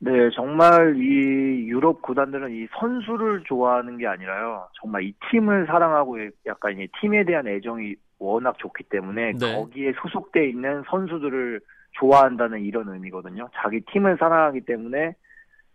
네, 0.00 0.30
정말 0.34 0.96
이 0.96 1.68
유럽 1.68 2.02
구단들은 2.02 2.52
이 2.54 2.66
선수를 2.78 3.44
좋아하는 3.44 3.96
게 3.96 4.06
아니라요. 4.06 4.68
정말 4.80 5.04
이 5.04 5.14
팀을 5.30 5.66
사랑하고 5.66 6.18
약간 6.46 6.78
이 6.78 6.88
팀에 7.00 7.24
대한 7.24 7.46
애정이 7.46 7.94
워낙 8.18 8.58
좋기 8.58 8.84
때문에 8.84 9.32
네. 9.32 9.54
거기에 9.54 9.92
소속돼 10.02 10.48
있는 10.48 10.82
선수들을 10.88 11.60
좋아한다는 11.92 12.60
이런 12.60 12.88
의미거든요. 12.88 13.48
자기 13.54 13.80
팀을 13.92 14.16
사랑하기 14.18 14.62
때문에 14.62 15.14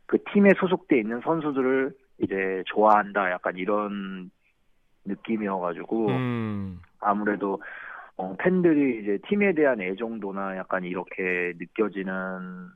그 0.05 0.17
팀에 0.33 0.51
소속돼 0.59 0.99
있는 0.99 1.21
선수들을 1.21 1.91
이제 2.19 2.63
좋아한다. 2.65 3.31
약간 3.31 3.55
이런 3.57 4.31
느낌이어가지고 5.05 6.07
음, 6.07 6.81
아무래도 6.99 7.61
어, 8.17 8.35
팬들이 8.37 9.01
이제 9.01 9.19
팀에 9.29 9.53
대한 9.53 9.79
애정도나 9.79 10.57
약간 10.57 10.83
이렇게 10.83 11.53
느껴지는 11.57 12.69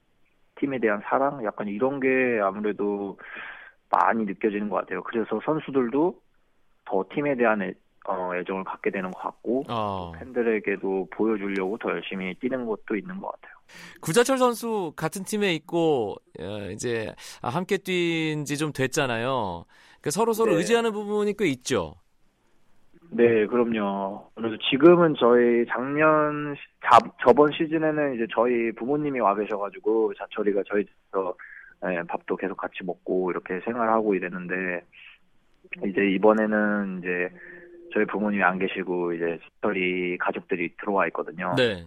팀에 0.60 0.79
대한 0.79 1.01
사랑 1.10 1.43
약간 1.45 1.67
이런 1.67 2.00
게 2.00 2.39
아무래도 2.41 3.17
많이 3.89 4.25
느껴지는 4.25 4.69
것 4.69 4.77
같아요. 4.77 5.03
그래서 5.03 5.39
선수들도 5.45 6.19
더 6.86 7.05
팀에 7.13 7.36
대한 7.36 7.62
애, 7.62 7.74
어, 8.07 8.36
애정을 8.36 8.63
갖게 8.63 8.89
되는 8.91 9.12
것 9.12 9.19
같고 9.22 9.63
어. 9.69 10.12
팬들에게도 10.19 11.07
보여주려고 11.12 11.77
더 11.77 11.89
열심히 11.91 12.33
뛰는 12.36 12.65
것도 12.65 12.95
있는 12.95 13.19
것 13.19 13.31
같아요. 13.31 13.53
구자철 14.01 14.38
선수 14.38 14.93
같은 14.95 15.24
팀에 15.24 15.53
있고 15.55 16.15
어, 16.39 16.69
이제 16.72 17.13
아, 17.41 17.50
함께 17.50 17.77
뛴 17.77 18.43
지 18.45 18.57
좀 18.57 18.74
됐잖아요. 18.74 19.65
그 20.01 20.12
서로 20.12 20.33
서로 20.33 20.51
네. 20.51 20.57
의지하는 20.60 20.91
부분이 20.91 21.36
꽤 21.38 21.48
있죠. 21.48 21.95
네, 23.15 23.46
그럼요. 23.48 24.29
그래서 24.36 24.58
지금은 24.70 25.15
저희 25.20 25.65
작년, 25.67 26.55
시- 26.55 26.62
자, 26.82 26.98
저번 27.24 27.51
시즌에는 27.51 28.15
이제 28.15 28.25
저희 28.34 28.72
부모님이 28.74 29.20
와 29.20 29.36
계셔가지고 29.36 30.13
자철이가 30.15 30.63
저희 30.67 30.86
집에서 30.86 31.36
예, 31.86 32.01
밥도 32.08 32.36
계속 32.38 32.55
같이 32.55 32.84
먹고 32.84 33.29
이렇게 33.32 33.60
생활하고 33.65 34.15
이랬는데 34.15 34.53
이제 35.86 36.10
이번에는 36.12 37.00
이제 37.00 37.29
저희 37.93 38.05
부모님이 38.05 38.41
안 38.41 38.58
계시고 38.58 39.13
이제 39.13 39.38
자철이 39.62 40.17
가족들이 40.17 40.75
들어와 40.77 41.08
있거든요. 41.08 41.53
네. 41.58 41.86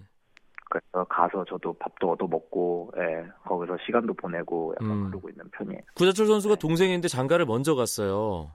그래서 0.68 1.04
가서 1.08 1.44
저도 1.44 1.72
밥도 1.78 2.10
얻어 2.12 2.26
먹고 2.26 2.92
예, 2.98 3.24
거기서 3.44 3.78
시간도 3.86 4.14
보내고 4.14 4.74
약간 4.80 4.90
음. 4.90 5.06
그러고 5.10 5.28
있는 5.30 5.44
편이에요. 5.52 5.80
구자철 5.94 6.26
선수가 6.26 6.56
동생인데 6.56 7.08
장가를 7.08 7.46
먼저 7.46 7.74
갔어요. 7.74 8.50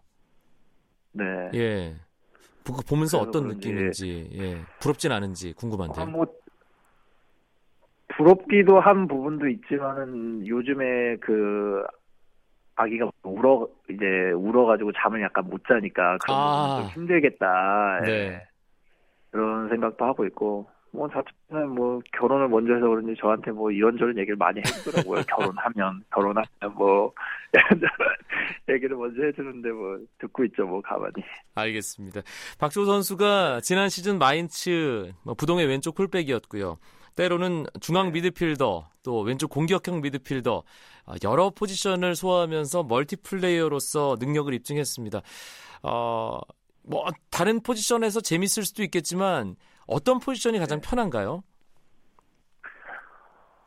네. 1.14 1.24
예. 1.56 1.96
보- 2.64 2.74
보면서 2.88 3.18
어떤 3.20 3.44
그런지- 3.44 3.70
느낌인지 3.70 4.30
예. 4.40 4.58
부럽진 4.80 5.12
않은지 5.12 5.54
궁금한데. 5.54 6.02
아, 6.02 6.06
뭐 6.06 6.26
부럽기도 8.10 8.80
한 8.80 9.08
부분도 9.08 9.48
있지만은 9.48 10.46
요즘에 10.46 11.16
그 11.22 11.84
아기가 12.76 13.10
울어 13.24 13.68
이제 13.90 14.32
울어가지고 14.32 14.92
잠을 14.94 15.22
약간 15.22 15.46
못 15.50 15.62
자니까 15.66 16.18
그런 16.24 16.38
아. 16.38 16.80
좀 16.82 16.90
힘들겠다 17.04 18.00
예. 18.04 18.08
네. 18.08 18.48
그런 19.32 19.70
생각도 19.70 20.04
하고 20.06 20.26
있고 20.26 20.68
뭐 20.92 21.08
자체는 21.10 21.70
뭐 21.70 22.02
결혼을 22.18 22.50
먼저 22.50 22.74
해서 22.74 22.88
그런지 22.90 23.16
저한테 23.20 23.52
뭐 23.52 23.72
이런저런 23.72 24.18
얘기를 24.18 24.36
많이 24.36 24.60
해주더라고요 24.60 25.22
결혼하면 25.30 26.04
결혼하면 26.14 26.48
뭐 26.76 27.14
얘기를 28.70 28.96
먼저 28.96 29.24
해주는데 29.24 29.70
뭐 29.72 30.00
듣고 30.20 30.44
있죠 30.46 30.66
뭐 30.66 30.82
가만히 30.82 31.14
알겠습니다. 31.56 32.22
박주호 32.60 32.86
선수가 32.86 33.62
지난 33.62 33.90
시즌 33.90 34.18
마인츠 34.18 35.12
뭐 35.24 35.34
부동의 35.34 35.68
왼쪽 35.68 35.96
풀백이었고요. 35.96 36.78
때로는 37.16 37.66
중앙 37.82 38.12
미드필더, 38.12 38.90
또 39.04 39.22
왼쪽 39.22 39.50
공격형 39.50 40.02
미드필더 40.02 40.64
아, 41.06 41.16
여러 41.24 41.50
포지션을 41.50 42.16
소화하면서 42.16 42.84
멀티플레이어로서 42.84 44.18
능력을 44.20 44.54
입증했습니다. 44.54 45.22
어, 45.84 46.40
뭐 46.84 47.06
다른 47.30 47.62
포지션에서 47.62 48.22
재밌을 48.22 48.64
수도 48.64 48.84
있겠지만 48.84 49.56
어떤 49.88 50.20
포지션이 50.20 50.60
가장 50.60 50.80
편한가요? 50.80 51.44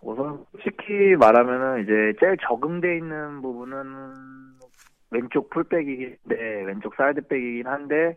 우선 0.00 0.45
솔직히 0.52 1.16
말하면은 1.19 1.83
이제 1.83 1.93
제일 2.21 2.37
적응돼 2.47 2.99
있는 2.99 3.40
부분은 3.40 4.54
왼쪽 5.11 5.51
풀백이긴데 5.51 6.63
왼쪽 6.67 6.95
사이드백이긴 6.97 7.67
한데 7.67 8.17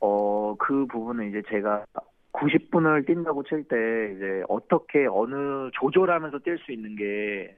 어, 0.00 0.54
그 0.58 0.86
부분은 0.86 1.28
이제 1.30 1.42
제가 1.48 1.84
90분을 2.32 3.06
뛴다고 3.06 3.42
칠 3.44 3.64
때 3.64 3.76
이제 4.14 4.42
어떻게 4.48 5.06
어느 5.06 5.70
조절하면서 5.72 6.38
뛸 6.38 6.58
수 6.58 6.72
있는 6.72 6.96
게 6.96 7.56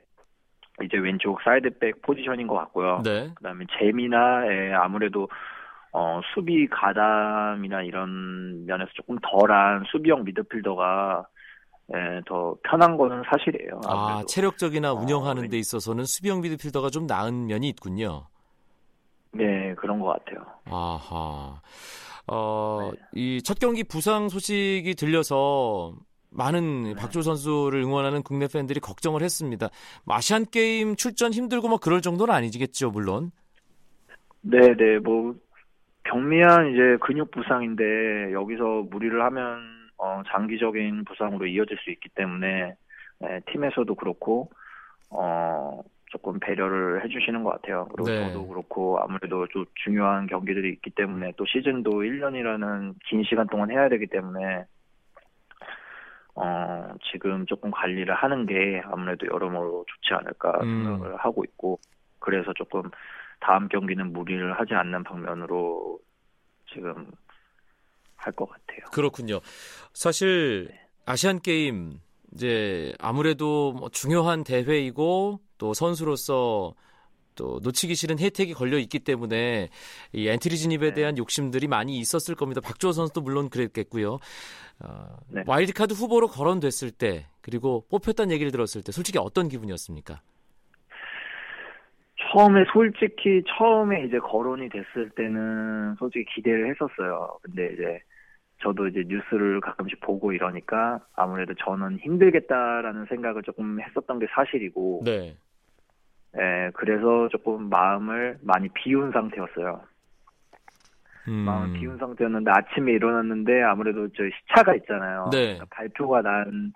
이제 0.82 0.98
왼쪽 0.98 1.40
사이드백 1.42 2.02
포지션인 2.02 2.46
것 2.46 2.54
같고요. 2.56 3.00
네. 3.02 3.30
그다음에 3.34 3.64
재미나 3.78 4.46
예, 4.46 4.72
아무래도 4.74 5.28
어, 5.92 6.20
수비 6.34 6.68
가담이나 6.68 7.82
이런 7.82 8.66
면에서 8.66 8.90
조금 8.94 9.16
덜한 9.22 9.84
수비형 9.90 10.24
미드필더가 10.24 11.26
예, 11.94 12.20
더 12.26 12.56
편한 12.64 12.96
거는 12.96 13.22
사실이에요. 13.30 13.80
아, 13.86 14.08
아무래도. 14.08 14.26
체력적이나 14.26 14.92
어, 14.92 14.94
운영하는 14.96 15.42
네. 15.42 15.48
데 15.48 15.58
있어서는 15.58 16.04
수비형 16.04 16.40
미드필더가 16.40 16.90
좀 16.90 17.06
나은 17.06 17.46
면이 17.46 17.68
있군요. 17.68 18.26
네, 19.32 19.74
그런 19.74 20.00
것 20.00 20.06
같아요. 20.06 20.44
아하. 20.64 21.60
어, 22.26 22.90
네. 22.92 23.00
이첫 23.14 23.60
경기 23.60 23.84
부상 23.84 24.28
소식이 24.28 24.94
들려서 24.96 25.94
많은 26.30 26.82
네. 26.82 26.94
박조 26.94 27.22
선수를 27.22 27.82
응원하는 27.82 28.22
국내 28.22 28.48
팬들이 28.52 28.80
걱정을 28.80 29.22
했습니다. 29.22 29.68
뭐 30.04 30.16
아시안 30.16 30.44
게임 30.50 30.96
출전 30.96 31.32
힘들고 31.32 31.68
뭐 31.68 31.78
그럴 31.78 32.00
정도는 32.00 32.34
아니겠죠, 32.34 32.90
물론. 32.90 33.30
네, 34.40 34.58
네, 34.76 34.98
뭐 34.98 35.34
경미한 36.04 36.72
이제 36.72 36.96
근육 37.00 37.30
부상인데 37.30 38.32
여기서 38.32 38.86
무리를 38.90 39.22
하면 39.22 39.75
어, 39.98 40.22
장기적인 40.28 41.04
부상으로 41.04 41.46
이어질 41.46 41.78
수 41.78 41.90
있기 41.90 42.08
때문에 42.10 42.74
예, 43.22 43.40
팀에서도 43.50 43.94
그렇고 43.94 44.50
어, 45.10 45.82
조금 46.06 46.38
배려를 46.38 47.04
해주시는 47.04 47.42
것 47.42 47.50
같아요. 47.50 47.88
그리고 47.92 48.08
네. 48.08 48.26
저도 48.26 48.46
그렇고 48.46 48.98
아무래도 49.00 49.46
좀 49.48 49.64
중요한 49.84 50.26
경기들이 50.26 50.70
있기 50.74 50.90
때문에 50.90 51.32
또 51.36 51.44
시즌도 51.46 51.90
1년이라는 51.90 52.94
긴 53.06 53.24
시간 53.24 53.46
동안 53.48 53.70
해야 53.70 53.88
되기 53.88 54.06
때문에 54.06 54.64
어, 56.34 56.94
지금 57.10 57.46
조금 57.46 57.70
관리를 57.70 58.14
하는 58.14 58.46
게 58.46 58.82
아무래도 58.84 59.26
여러모로 59.26 59.86
좋지 59.88 60.14
않을까 60.14 60.60
음. 60.62 60.84
생각을 60.84 61.16
하고 61.16 61.42
있고 61.44 61.80
그래서 62.18 62.52
조금 62.54 62.82
다음 63.40 63.68
경기는 63.68 64.12
무리를 64.12 64.58
하지 64.58 64.74
않는 64.74 65.02
방면으로 65.04 65.98
지금 66.72 67.10
할 68.16 68.32
것 68.32 68.48
같아요. 68.48 68.80
그렇군요. 68.92 69.40
사실 69.92 70.70
아시안 71.04 71.40
게임 71.40 72.00
이제 72.34 72.92
아무래도 72.98 73.72
뭐 73.72 73.88
중요한 73.88 74.44
대회이고 74.44 75.40
또 75.58 75.74
선수로서 75.74 76.74
또 77.34 77.60
놓치기 77.62 77.94
싫은 77.94 78.18
혜택이 78.18 78.54
걸려 78.54 78.78
있기 78.78 78.98
때문에 79.00 79.68
이 80.12 80.26
엔트리 80.26 80.56
진입에 80.56 80.88
네. 80.88 80.94
대한 80.94 81.18
욕심들이 81.18 81.66
많이 81.68 81.98
있었을 81.98 82.34
겁니다. 82.34 82.60
박주호 82.62 82.92
선수도 82.92 83.20
물론 83.20 83.50
그랬겠고요. 83.50 84.18
어, 84.80 85.16
네. 85.28 85.42
와일드카드 85.46 85.94
후보로 85.94 86.28
거론됐을 86.28 86.90
때 86.90 87.26
그리고 87.42 87.84
뽑혔다는 87.90 88.32
얘기를 88.32 88.50
들었을 88.50 88.82
때 88.82 88.90
솔직히 88.90 89.18
어떤 89.18 89.48
기분이었습니까? 89.48 90.20
처음에 92.32 92.64
솔직히 92.72 93.42
처음에 93.56 94.04
이제 94.04 94.18
거론이 94.18 94.68
됐을 94.68 95.10
때는 95.10 95.96
솔직히 95.98 96.24
기대를 96.34 96.70
했었어요. 96.70 97.38
근데 97.42 97.72
이제 97.72 98.00
저도 98.62 98.88
이제 98.88 99.04
뉴스를 99.06 99.60
가끔씩 99.60 100.00
보고 100.00 100.32
이러니까 100.32 101.00
아무래도 101.14 101.54
저는 101.54 101.98
힘들겠다라는 101.98 103.06
생각을 103.06 103.42
조금 103.42 103.80
했었던 103.80 104.18
게 104.18 104.26
사실이고, 104.30 105.02
네. 105.04 105.36
예, 106.38 106.70
그래서 106.74 107.28
조금 107.28 107.68
마음을 107.68 108.38
많이 108.42 108.68
비운 108.70 109.12
상태였어요. 109.12 109.82
음. 111.28 111.32
마음을 111.32 111.78
비운 111.78 111.98
상태였는데 111.98 112.50
아침에 112.50 112.92
일어났는데 112.92 113.62
아무래도 113.62 114.08
저 114.08 114.22
시차가 114.24 114.74
있잖아요. 114.76 115.28
네. 115.32 115.54
그러니까 115.54 115.66
발표가 115.70 116.22
난, 116.22 116.72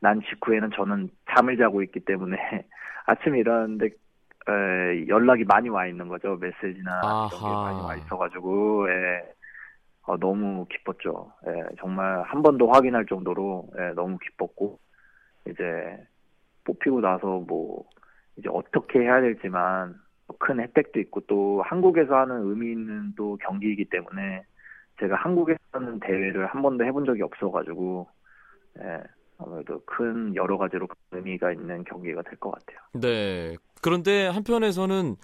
난 0.00 0.20
직후에는 0.28 0.70
저는 0.74 1.08
잠을 1.34 1.56
자고 1.56 1.82
있기 1.82 2.00
때문에 2.00 2.36
아침에 3.06 3.38
일어났는데 3.38 3.90
에, 4.48 5.06
연락이 5.08 5.44
많이 5.44 5.68
와 5.68 5.86
있는 5.86 6.08
거죠. 6.08 6.36
메시지나 6.36 7.16
이런 7.28 7.44
게 7.44 7.56
아하. 7.56 7.60
많이 7.60 7.80
와 7.82 7.94
있어가지고 7.96 8.90
예, 8.90 9.22
어, 10.02 10.16
너무 10.18 10.66
기뻤죠. 10.70 11.32
예, 11.46 11.64
정말 11.78 12.22
한 12.24 12.42
번 12.42 12.58
더 12.58 12.66
확인할 12.68 13.06
정도로 13.06 13.70
예, 13.78 13.90
너무 13.94 14.18
기뻤고 14.18 14.78
이제 15.48 15.62
뽑히고 16.64 17.00
나서 17.00 17.40
뭐 17.40 17.84
이제 18.36 18.48
어떻게 18.52 19.00
해야 19.00 19.20
될지만 19.20 19.94
큰 20.38 20.60
혜택도 20.60 21.00
있고 21.00 21.20
또 21.22 21.62
한국에서 21.62 22.16
하는 22.16 22.42
의미 22.48 22.72
있는 22.72 23.14
또 23.16 23.36
경기이기 23.38 23.86
때문에 23.86 24.44
제가 25.00 25.16
한국에서 25.16 25.58
하는 25.72 26.00
대회를 26.00 26.46
한 26.46 26.62
번도 26.62 26.84
해본 26.84 27.04
적이 27.06 27.22
없어가지고 27.22 28.08
예, 28.80 29.02
아무래도 29.38 29.80
큰 29.84 30.34
여러 30.34 30.58
가지로 30.58 30.86
큰 30.86 30.96
의미가 31.12 31.52
있는 31.52 31.84
경기가 31.84 32.22
될 32.22 32.38
것 32.38 32.50
같아요. 32.52 32.78
네. 32.94 33.56
그런데 33.82 34.26
한편에서는 34.28 35.16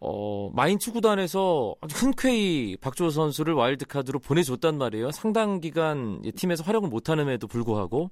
어, 0.00 0.50
마인츠 0.54 0.92
구단에서 0.92 1.74
흔쾌히 1.90 2.76
박주호 2.82 3.10
선수를 3.10 3.54
와일드카드로 3.54 4.18
보내줬단 4.18 4.76
말이에요. 4.76 5.10
상당 5.12 5.60
기간 5.60 6.20
이 6.24 6.32
팀에서 6.32 6.64
활약을 6.64 6.88
못하는에도 6.88 7.46
불구하고 7.46 8.10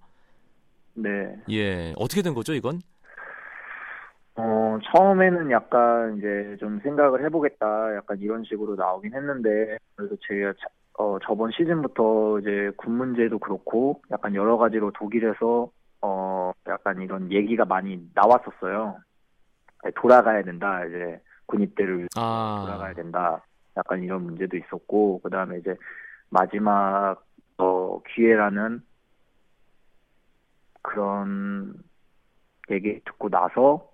네. 0.95 1.11
예 1.51 1.93
어떻게 1.97 2.23
된 2.23 2.33
거죠 2.35 2.55
이건? 2.55 2.81
어, 4.37 4.79
처음에는 4.93 5.51
약간 5.51 6.17
이제 6.19 6.57
좀 6.59 6.81
생각을 6.81 7.25
해보겠다, 7.25 7.95
약간 7.97 8.19
이런 8.21 8.43
식으로 8.45 8.75
나오긴 8.75 9.15
했는데, 9.15 9.79
그래서 9.95 10.17
제가 10.27 10.53
자- 10.55 10.67
어, 10.97 11.19
저번 11.25 11.51
시즌부터 11.53 12.39
이제 12.41 12.71
군 12.77 12.93
문제도 12.93 13.39
그렇고, 13.39 14.01
약간 14.11 14.35
여러 14.35 14.57
가지로 14.57 14.93
독일에서, 14.93 15.71
어, 16.01 16.53
약간 16.69 17.01
이런 17.01 17.33
얘기가 17.33 17.65
많이 17.65 18.09
나왔었어요. 18.15 18.99
네, 19.85 19.91
돌아가야 19.97 20.43
된다, 20.43 20.85
이제 20.85 21.21
군 21.47 21.63
입대를 21.63 21.99
위해서 21.99 22.09
아 22.17 22.63
돌아가야 22.65 22.95
된다. 22.95 23.45
약간 23.77 24.03
이런 24.03 24.23
문제도 24.23 24.57
있었고, 24.57 25.21
그 25.23 25.31
다음에 25.31 25.59
이제 25.59 25.75
마지막, 26.31 27.25
어, 27.59 28.01
기회라는 28.15 28.83
그런 30.83 31.75
얘기 32.71 33.01
듣고 33.05 33.29
나서 33.31 33.89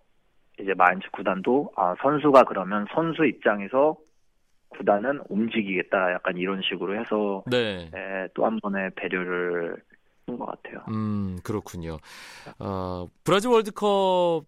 이제 0.58 0.74
마인츠 0.74 1.08
구단도 1.12 1.72
아 1.76 1.94
선수가 2.02 2.44
그러면 2.44 2.86
선수 2.92 3.24
입장에서 3.24 3.96
구단은 4.80 5.20
움직이겠다 5.28 6.12
약간 6.12 6.38
이런 6.38 6.62
식으로 6.62 6.98
해서 6.98 7.44
네. 7.46 7.90
또한 8.34 8.58
번의 8.62 8.90
배려를 8.96 9.76
한 10.26 10.38
것 10.38 10.46
같아요. 10.46 10.84
음 10.88 11.38
그렇군요. 11.42 11.98
어, 12.58 13.06
브라질 13.24 13.50
월드컵에서 13.50 14.46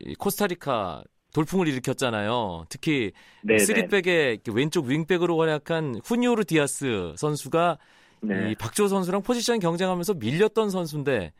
이 0.00 0.14
코스타리카 0.14 1.02
돌풍을 1.34 1.68
일으켰잖아요. 1.68 2.64
특히 2.68 3.12
네, 3.42 3.58
쓰리백의 3.58 4.40
왼쪽 4.54 4.86
윙백으로 4.86 5.38
활약한 5.38 6.00
후니오르 6.04 6.44
디아스 6.44 7.14
선수가 7.16 7.78
네. 8.22 8.50
이 8.50 8.54
박주호 8.54 8.88
선수랑 8.88 9.22
포지션 9.22 9.58
경쟁하면서 9.58 10.14
밀렸던 10.14 10.70
선수인데 10.70 11.32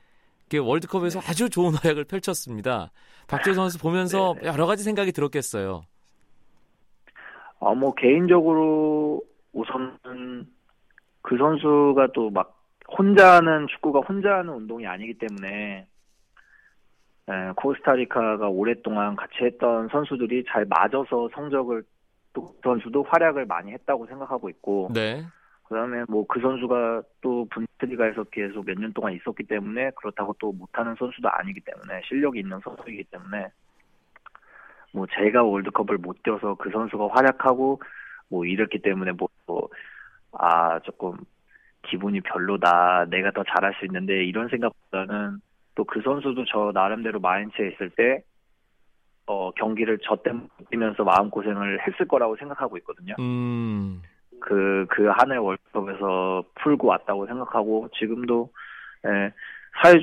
월드컵에서 0.61 1.21
아주 1.27 1.49
좋은 1.49 1.73
활약을 1.81 2.05
펼쳤습니다. 2.05 2.93
박주호 3.29 3.55
선수 3.55 3.79
보면서 3.79 4.35
네, 4.37 4.43
네. 4.43 4.49
여러 4.49 4.67
가지 4.67 4.83
생각이 4.83 5.13
들었겠어요. 5.13 5.83
어, 7.61 7.75
뭐 7.75 7.95
개인적으로 7.95 9.23
우선은 9.53 10.47
그 11.23 11.37
선수가 11.37 12.09
또 12.15 12.31
막 12.31 12.55
혼자 12.97 13.35
하는 13.37 13.67
축구가 13.69 14.01
혼자 14.01 14.39
하는 14.39 14.55
운동이 14.55 14.87
아니기 14.87 15.15
때문에 15.19 15.87
에, 17.29 17.53
코스타리카가 17.57 18.49
오랫동안 18.49 19.15
같이 19.15 19.35
했던 19.43 19.89
선수들이 19.89 20.45
잘 20.49 20.65
맞아서 20.65 21.29
성적을 21.35 21.83
또그 22.33 22.61
선수도 22.63 23.03
활약을 23.03 23.45
많이 23.47 23.73
했다고 23.73 24.07
생각하고 24.07 24.49
있고 24.51 24.91
네. 24.95 25.23
그다음에 25.65 26.05
뭐 26.09 26.25
그 26.27 26.41
선수가 26.41 27.03
또 27.21 27.47
분트리가에서 27.51 28.25
계속 28.25 28.65
몇 28.65 28.79
년 28.79 28.93
동안 28.95 29.13
있었기 29.13 29.43
때문에 29.45 29.91
그렇다고 29.97 30.35
또 30.39 30.53
못하는 30.53 30.95
선수도 30.99 31.29
아니기 31.31 31.61
때문에 31.61 32.01
실력이 32.09 32.39
있는 32.41 32.59
선수이기 32.61 33.05
때문에 33.11 33.49
뭐 34.93 35.07
제가 35.15 35.43
월드컵을 35.43 35.99
못 35.99 36.23
뛰어서 36.23 36.55
그 36.55 36.71
선수가 36.71 37.09
활약하고 37.13 37.81
뭐 38.29 38.45
이랬기 38.45 38.81
때문에 38.83 39.13
뭐아 39.13 40.81
조금 40.85 41.17
기분이 41.83 42.21
별로다 42.21 43.07
내가 43.09 43.31
더 43.31 43.45
잘할 43.45 43.75
수 43.79 43.85
있는데 43.87 44.25
이런 44.25 44.49
생각보다는 44.49 45.41
또 45.75 45.85
그 45.85 46.01
선수도 46.03 46.45
저 46.47 46.73
나름대로 46.75 47.21
마인츠에 47.21 47.69
있을 47.69 47.91
때 47.91 48.23
어, 49.27 49.51
경기를 49.53 49.99
저 50.03 50.17
때문에 50.17 50.49
뛰면서 50.71 51.05
마음고생을 51.05 51.87
했을 51.87 52.09
거라고 52.09 52.37
생각하고 52.37 52.77
있거든요. 52.79 53.15
음. 53.21 54.03
그, 54.41 54.87
그 54.89 55.11
한 55.13 55.31
해 55.33 55.37
월드컵에서 55.37 56.45
풀고 56.55 56.87
왔다고 56.89 57.27
생각하고, 57.27 57.89
지금도, 57.93 58.51
예, 59.07 59.33
사회, 59.83 60.03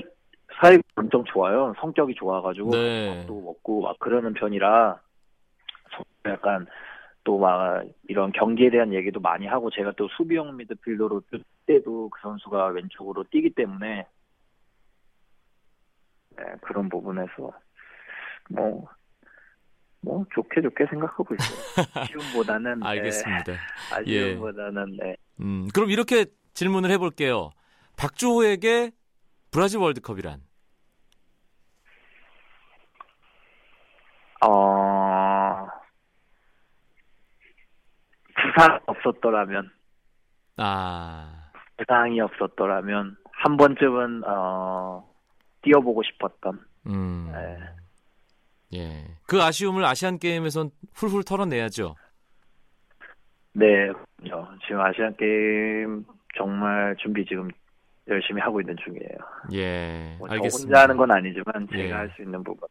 사회 0.61 0.77
엄청 0.95 1.23
좋아요. 1.25 1.73
성격이 1.79 2.15
좋아가지고, 2.15 2.71
네. 2.71 3.17
밥도 3.19 3.41
먹고 3.41 3.81
막 3.81 3.99
그러는 3.99 4.33
편이라, 4.33 4.99
저 5.91 6.29
약간, 6.31 6.65
또 7.23 7.37
막 7.39 7.83
이런 8.07 8.31
경기에 8.31 8.69
대한 8.69 8.93
얘기도 8.93 9.19
많이 9.19 9.47
하고 9.47 9.69
제가 9.71 9.93
또 9.97 10.07
수비형 10.15 10.55
미드필더로 10.57 11.21
뛸 11.31 11.43
때도 11.65 12.09
그 12.09 12.19
선수가 12.21 12.67
왼쪽으로 12.67 13.23
뛰기 13.31 13.49
때문에 13.55 14.05
네, 16.37 16.43
그런 16.61 16.87
부분에서 16.89 17.51
뭐, 18.49 18.87
뭐 20.01 20.23
좋게 20.35 20.61
좋게 20.61 20.85
생각하고 20.87 21.33
있어요. 21.33 21.57
아쉬움보다는 21.95 22.79
네, 22.81 22.85
알겠습니다. 22.87 23.53
아쉬움보다는 23.95 24.97
네. 25.01 25.15
음, 25.39 25.67
그럼 25.73 25.89
이렇게 25.89 26.25
질문을 26.53 26.91
해볼게요. 26.91 27.49
박주호에게 27.97 28.91
브라질 29.55 29.79
월드컵이란? 29.79 30.41
어, 34.45 35.67
부상 38.35 38.79
없었더라면, 38.85 39.71
아, 40.57 41.51
부상이 41.77 42.19
없었더라면, 42.19 43.15
한 43.31 43.55
번쯤은, 43.55 44.23
어, 44.27 45.09
뛰어보고 45.61 46.03
싶었던, 46.03 46.59
음, 46.87 47.31
네. 47.31 48.77
예. 48.77 49.05
그 49.25 49.41
아쉬움을 49.41 49.85
아시안 49.85 50.19
게임에선 50.19 50.71
훌훌 50.95 51.23
털어내야죠. 51.23 51.95
네. 53.53 53.89
지금 54.67 54.81
아시안 54.81 55.15
게임 55.15 56.03
정말 56.37 56.93
준비 56.97 57.23
지금 57.25 57.47
열심히 58.07 58.41
하고 58.41 58.61
있는 58.61 58.75
중이에요. 58.83 59.17
예, 59.53 60.15
뭐저 60.19 60.33
알겠습니다. 60.35 60.67
혼자 60.67 60.81
하는 60.83 60.97
건 60.97 61.11
아니지만 61.11 61.67
제가 61.71 61.83
예. 61.83 61.91
할수 61.91 62.21
있는 62.21 62.43
부분. 62.43 62.67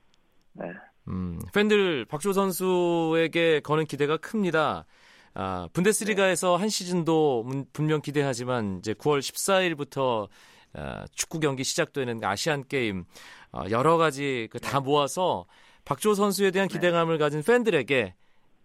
네. 0.52 0.66
음, 1.08 1.38
팬들 1.52 2.04
박주호 2.06 2.32
선수에게 2.32 3.60
거는 3.60 3.84
기대가 3.86 4.16
큽니다. 4.16 4.86
아, 5.34 5.68
분데스리가에서 5.72 6.56
한 6.56 6.68
시즌도 6.68 7.42
문- 7.42 7.66
분명 7.72 8.00
기대하지만 8.00 8.78
이제 8.78 8.94
9월 8.94 9.18
14일부터 9.18 10.28
아, 10.74 11.04
축구 11.12 11.40
경기 11.40 11.64
시작되는 11.64 12.22
아시안 12.24 12.64
게임 12.68 13.04
어, 13.52 13.64
여러 13.70 13.96
가지 13.96 14.48
그 14.52 14.58
다 14.60 14.78
모아서 14.80 15.46
박주호 15.84 16.14
선수에 16.14 16.50
대한 16.52 16.68
기대감을 16.68 17.18
가진 17.18 17.42
팬들에게 17.42 18.14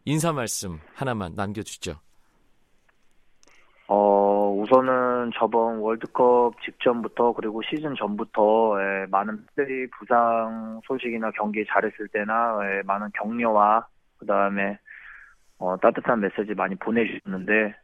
인사 0.06 0.32
말씀 0.32 0.80
하나만 0.94 1.34
남겨주시죠. 1.36 2.00
어, 4.60 4.62
우선은 4.62 5.32
저번 5.36 5.78
월드컵 5.78 6.54
직전부터 6.64 7.34
그리고 7.34 7.62
시즌 7.64 7.96
전부터 7.96 8.78
예, 8.80 9.06
많은 9.10 9.46
팬들이 9.56 9.90
부상 9.92 10.82
소식이나 10.86 11.32
경기 11.32 11.66
잘했을 11.66 12.08
때나 12.10 12.60
예, 12.64 12.82
많은 12.84 13.10
격려와 13.14 13.88
그 14.18 14.26
다음에 14.26 14.78
어, 15.58 15.78
따뜻한 15.78 16.20
메시지 16.20 16.54
많이 16.54 16.76
보내주셨는데 16.76 17.76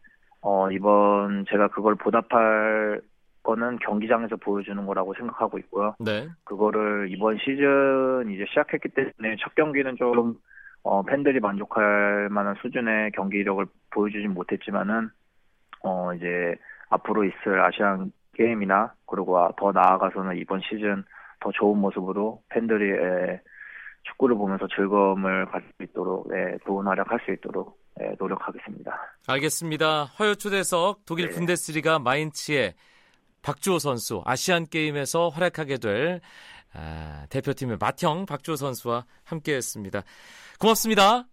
어, 0.41 0.69
이번 0.71 1.45
제가 1.49 1.69
그걸 1.69 1.95
보답할 1.95 3.01
거는 3.43 3.77
경기장에서 3.79 4.35
보여주는 4.37 4.85
거라고 4.85 5.13
생각하고 5.13 5.59
있고요. 5.59 5.95
네. 5.99 6.27
그거를 6.43 7.07
이번 7.11 7.37
시즌 7.37 8.29
이제 8.31 8.45
시작했기 8.49 8.89
때문에 8.89 9.37
첫 9.39 9.53
경기는 9.55 9.95
좀 9.97 10.35
어, 10.83 11.03
팬들이 11.03 11.39
만족할 11.39 12.29
만한 12.29 12.55
수준의 12.61 13.11
경기력을 13.11 13.65
보여주진 13.91 14.33
못했지만은 14.33 15.09
어 15.85 16.13
이제 16.13 16.55
앞으로 16.89 17.23
있을 17.23 17.61
아시안 17.61 18.11
게임이나 18.35 18.93
그리고 19.05 19.37
아- 19.39 19.51
더 19.57 19.71
나아가서는 19.71 20.37
이번 20.37 20.59
시즌 20.61 21.03
더 21.39 21.51
좋은 21.51 21.77
모습으로 21.77 22.41
팬들이 22.49 22.91
에, 22.91 23.41
축구를 24.03 24.35
보면서 24.35 24.67
즐거움을 24.67 25.45
가질 25.47 25.67
수 25.77 25.83
있도록 25.83 26.29
예, 26.33 26.57
좋은 26.65 26.85
활약할 26.85 27.19
수 27.25 27.31
있도록 27.31 27.79
예, 28.01 28.13
노력하겠습니다. 28.19 28.91
알겠습니다. 29.27 30.05
화요 30.15 30.35
초대석 30.35 31.05
독일 31.05 31.29
네. 31.29 31.35
분데스리가 31.35 31.99
마인츠의 31.99 32.73
박주호 33.41 33.79
선수 33.79 34.21
아시안 34.25 34.65
게임에서 34.65 35.29
활약하게 35.29 35.77
될 35.77 36.19
아, 36.73 37.25
대표팀의 37.29 37.77
맏형 37.77 38.25
박주호 38.25 38.55
선수와 38.57 39.05
함께했습니다. 39.23 40.01
고맙습니다. 40.59 41.25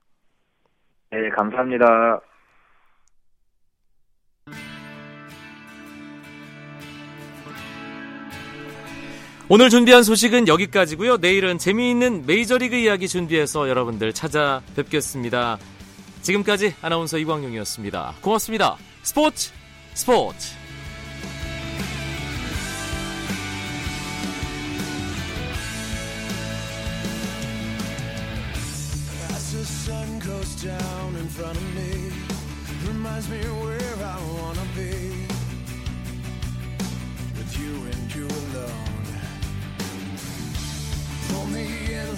네, 1.10 1.28
감사합니다. 1.30 2.20
오늘 9.54 9.68
준비한 9.68 10.02
소식은 10.02 10.48
여기까지고요. 10.48 11.18
내일은 11.18 11.58
재미있는 11.58 12.24
메이저리그 12.24 12.74
이야기 12.74 13.06
준비해서 13.06 13.68
여러분들 13.68 14.14
찾아뵙겠습니다. 14.14 15.58
지금까지 16.22 16.74
아나운서 16.80 17.18
이광용이었습니다. 17.18 18.14
고맙습니다. 18.22 18.78
스포츠 19.02 19.50
스포츠 19.92 20.54
down 30.62 31.16
in 31.16 31.28
front 31.28 31.58
of 31.58 31.74
me, 31.74 32.12
reminds 32.86 33.28
me 33.28 33.38
where 33.64 33.81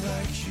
like 0.04 0.43